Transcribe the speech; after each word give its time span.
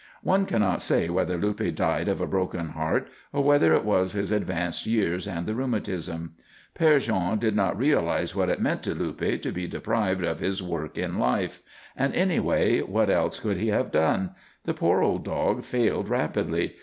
One 0.23 0.47
cannot 0.47 0.81
say 0.81 1.09
whether 1.09 1.37
Luppe 1.37 1.75
died 1.75 2.07
of 2.09 2.19
a 2.21 2.25
broken 2.25 2.69
heart 2.69 3.07
or 3.31 3.43
whether 3.43 3.75
it 3.75 3.85
was 3.85 4.13
his 4.13 4.31
advancing 4.31 4.91
years 4.93 5.27
and 5.27 5.45
the 5.45 5.53
rheumatism. 5.53 6.33
Père 6.75 6.99
Jean 6.99 7.37
did 7.37 7.55
not 7.55 7.77
realize 7.77 8.35
what 8.35 8.49
it 8.49 8.59
meant 8.59 8.81
to 8.81 8.95
Luppe 8.95 9.39
to 9.43 9.51
be 9.51 9.67
deprived 9.67 10.23
of 10.23 10.39
his 10.39 10.63
work 10.63 10.97
in 10.97 11.19
life; 11.19 11.61
and, 11.95 12.15
anyway, 12.15 12.81
what 12.81 13.11
else 13.11 13.39
could 13.39 13.57
he 13.57 13.67
have 13.67 13.91
done? 13.91 14.31
The 14.63 14.73
poor 14.73 15.03
old 15.03 15.23
dog 15.23 15.63
failed 15.63 16.09
rapidly. 16.09 16.77